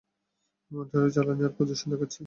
মনিটরে 0.71 1.09
জ্বালানি 1.15 1.41
আর 1.47 1.53
পজিশন 1.57 1.87
দেখাচ্ছে। 1.91 2.19